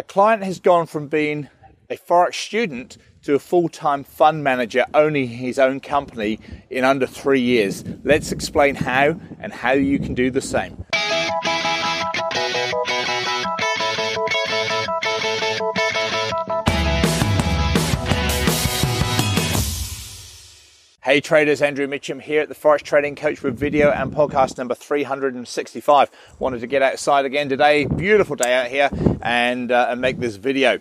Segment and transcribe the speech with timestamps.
[0.00, 1.50] A client has gone from being
[1.90, 7.06] a Forex student to a full time fund manager owning his own company in under
[7.06, 7.84] three years.
[8.02, 10.86] Let's explain how and how you can do the same.
[21.10, 24.76] Hey traders, Andrew Mitchem here at the Forex Trading Coach with video and podcast number
[24.76, 26.08] 365.
[26.38, 28.88] Wanted to get outside again today, beautiful day out here,
[29.20, 30.78] and, uh, and make this video.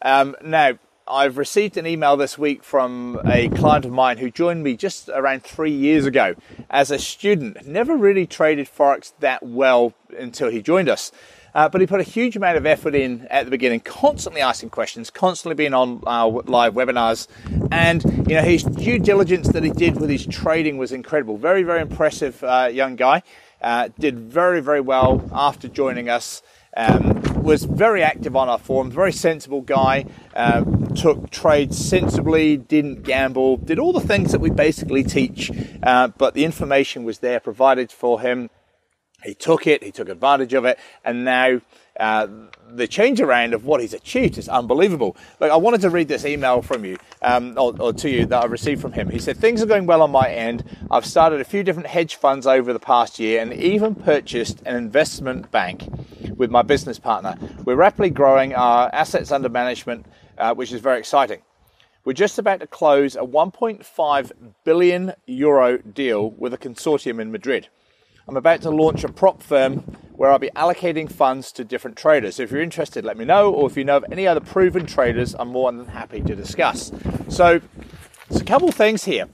[0.00, 4.62] Um, now, I've received an email this week from a client of mine who joined
[4.62, 6.36] me just around three years ago
[6.70, 7.66] as a student.
[7.66, 11.10] Never really traded Forex that well until he joined us.
[11.54, 14.70] Uh, but he put a huge amount of effort in at the beginning, constantly asking
[14.70, 17.28] questions, constantly being on our live webinars.
[17.70, 21.36] And, you know, his due diligence that he did with his trading was incredible.
[21.36, 23.22] Very, very impressive uh, young guy.
[23.60, 26.42] Uh, did very, very well after joining us.
[26.74, 30.64] Um, was very active on our forums, very sensible guy, uh,
[30.94, 35.50] took trades sensibly, didn't gamble, did all the things that we basically teach,
[35.82, 38.48] uh, but the information was there provided for him
[39.24, 41.60] he took it, he took advantage of it, and now
[41.98, 42.26] uh,
[42.70, 45.16] the change around of what he's achieved is unbelievable.
[45.40, 48.42] Look, I wanted to read this email from you, um, or, or, to you, that
[48.42, 49.10] I received from him.
[49.10, 50.64] He said, Things are going well on my end.
[50.90, 54.76] I've started a few different hedge funds over the past year and even purchased an
[54.76, 55.86] investment bank
[56.36, 57.36] with my business partner.
[57.64, 60.06] We're rapidly growing our assets under management,
[60.38, 61.42] uh, which is very exciting.
[62.04, 64.32] We're just about to close a 1.5
[64.64, 67.68] billion euro deal with a consortium in Madrid.
[68.28, 69.78] I'm about to launch a prop firm
[70.12, 72.36] where I'll be allocating funds to different traders.
[72.36, 74.86] So if you're interested, let me know, or if you know of any other proven
[74.86, 76.92] traders, I'm more than happy to discuss.
[77.28, 77.60] So,
[78.28, 79.28] there's a couple things here.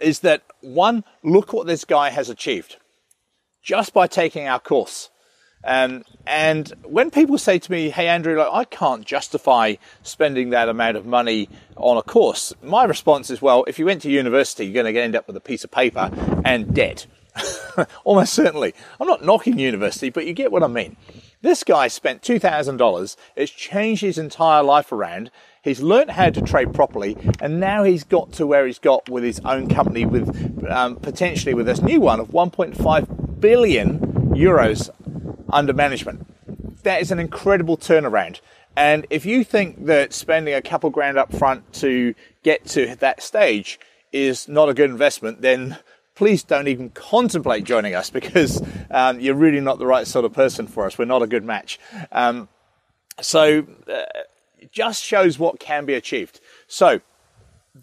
[0.00, 2.76] Is that one, look what this guy has achieved
[3.62, 5.08] just by taking our course.
[5.64, 10.68] Um, and when people say to me, "Hey Andrew, like, I can't justify spending that
[10.68, 14.66] amount of money on a course," my response is, "Well, if you went to university,
[14.66, 16.10] you're going to end up with a piece of paper
[16.44, 17.06] and debt."
[18.04, 18.74] Almost certainly.
[19.00, 20.96] I'm not knocking university, but you get what I mean.
[21.42, 23.16] This guy spent $2,000.
[23.36, 25.30] It's changed his entire life around.
[25.62, 29.24] He's learnt how to trade properly, and now he's got to where he's got with
[29.24, 33.98] his own company, with um, potentially with this new one of 1.5 billion
[34.30, 34.90] euros
[35.52, 36.26] under management.
[36.82, 38.40] That is an incredible turnaround.
[38.76, 43.22] And if you think that spending a couple grand up front to get to that
[43.22, 43.78] stage
[44.12, 45.78] is not a good investment, then
[46.14, 50.32] please don't even contemplate joining us because um, you're really not the right sort of
[50.32, 50.96] person for us.
[50.98, 51.78] We're not a good match.
[52.12, 52.48] Um,
[53.20, 54.02] so uh,
[54.58, 56.40] it just shows what can be achieved.
[56.68, 57.00] So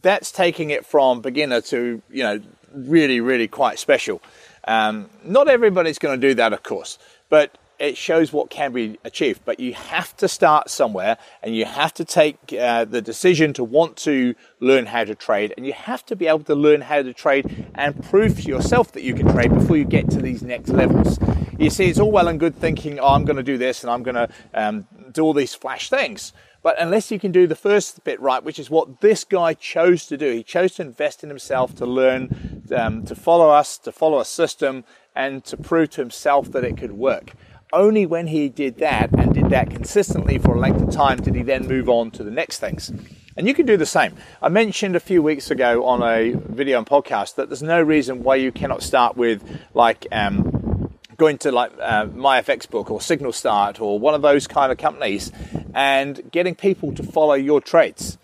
[0.02, 2.42] that's taking it from beginner to, you know,
[2.74, 4.22] really, really quite special.
[4.66, 6.98] Um, not everybody's going to do that, of course,
[7.30, 9.42] but it shows what can be achieved.
[9.44, 13.64] But you have to start somewhere and you have to take uh, the decision to
[13.64, 17.02] want to learn how to trade and you have to be able to learn how
[17.02, 20.44] to trade and prove to yourself that you can trade before you get to these
[20.44, 21.18] next levels.
[21.58, 23.92] You see, it's all well and good thinking, oh, I'm going to do this and
[23.92, 26.34] I'm going to um, do all these flash things.
[26.63, 30.06] But unless you can do the first bit right, which is what this guy chose
[30.06, 33.92] to do, he chose to invest in himself to learn, um, to follow us, to
[33.92, 34.84] follow a system,
[35.16, 37.34] and to prove to himself that it could work.
[37.73, 41.35] Only when he did that and did that consistently for a length of time did
[41.35, 42.91] he then move on to the next things.
[43.37, 44.15] And you can do the same.
[44.41, 48.23] I mentioned a few weeks ago on a video and podcast that there's no reason
[48.23, 49.41] why you cannot start with
[49.73, 54.71] like um, going to like uh, MyFXBook or Signal Start or one of those kind
[54.71, 55.31] of companies
[55.73, 58.17] and getting people to follow your traits.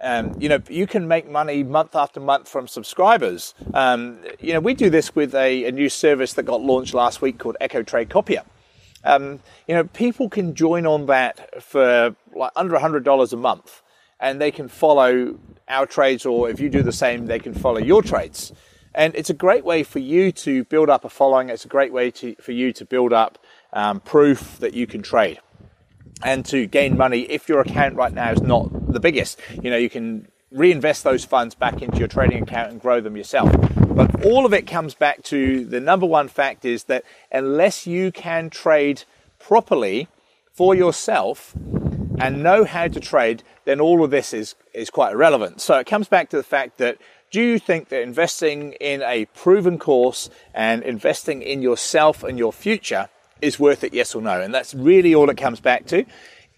[0.00, 3.54] Um, you know, you can make money month after month from subscribers.
[3.72, 7.22] Um, you know, we do this with a, a, new service that got launched last
[7.22, 8.42] week called Echo Trade Copier.
[9.04, 13.82] Um, you know, people can join on that for like under $100 a month
[14.18, 15.38] and they can follow
[15.68, 18.52] our trades, or if you do the same, they can follow your trades.
[18.94, 21.48] And it's a great way for you to build up a following.
[21.48, 23.38] It's a great way to, for you to build up
[23.72, 25.40] um, proof that you can trade
[26.22, 29.40] and to gain money if your account right now is not the biggest.
[29.62, 33.16] You know, you can reinvest those funds back into your trading account and grow them
[33.16, 33.52] yourself.
[33.94, 38.12] But all of it comes back to the number one fact is that unless you
[38.12, 39.02] can trade
[39.38, 40.08] properly
[40.52, 41.54] for yourself
[42.20, 45.60] and know how to trade, then all of this is, is quite irrelevant.
[45.60, 46.98] So it comes back to the fact that
[47.30, 52.52] do you think that investing in a proven course and investing in yourself and your
[52.52, 53.08] future
[53.42, 54.40] is worth it, yes or no?
[54.40, 56.04] And that's really all it comes back to.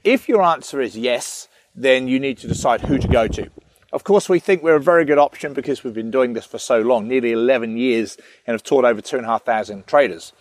[0.05, 3.51] If your answer is yes, then you need to decide who to go to.
[3.93, 6.59] Of course, we think we're a very good option because we've been doing this for
[6.59, 8.17] so long, nearly 11 years,
[8.47, 10.33] and have taught over 2,500 traders.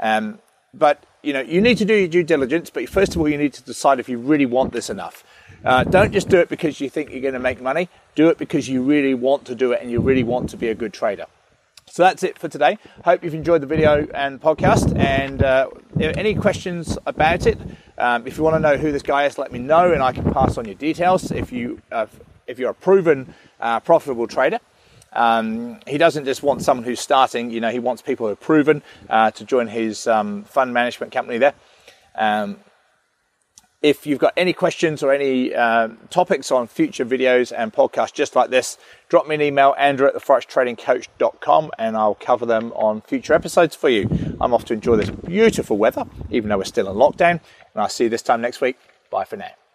[0.00, 0.38] Um,
[0.72, 2.70] but you know, you need to do your due diligence.
[2.70, 5.24] But first of all, you need to decide if you really want this enough.
[5.64, 7.88] Uh, don't just do it because you think you're going to make money.
[8.14, 10.68] Do it because you really want to do it and you really want to be
[10.68, 11.26] a good trader.
[11.86, 12.78] So that's it for today.
[13.04, 14.96] Hope you've enjoyed the video and podcast.
[14.96, 17.58] And uh, any questions about it,
[17.96, 20.12] um, if you want to know who this guy is, let me know, and I
[20.12, 21.30] can pass on your details.
[21.30, 22.06] If you uh,
[22.48, 24.58] if you're a proven uh, profitable trader,
[25.12, 27.50] um, he doesn't just want someone who's starting.
[27.50, 31.12] You know, he wants people who are proven uh, to join his um, fund management
[31.12, 31.54] company there.
[32.14, 32.58] Um,
[33.80, 38.34] if you've got any questions or any uh, topics on future videos and podcasts just
[38.34, 38.76] like this,
[39.08, 43.88] drop me an email, andrew at theforextradingcoach.com, and I'll cover them on future episodes for
[43.88, 44.36] you.
[44.40, 47.40] I'm off to enjoy this beautiful weather, even though we're still in lockdown, and
[47.76, 48.76] I'll see you this time next week.
[49.10, 49.67] Bye for now.